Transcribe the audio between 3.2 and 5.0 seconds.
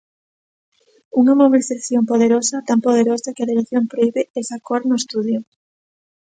que a dirección prohibe esa cor no